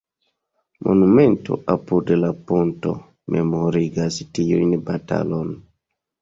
[0.85, 2.95] Monumento apud la ponto
[3.35, 5.55] memorigas tiun batalon.